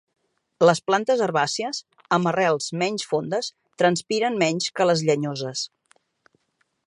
[0.67, 1.81] Les plantes herbàcies,
[2.17, 3.51] amb arrels menys fondes,
[3.83, 5.65] transpiren menys que les llenyoses.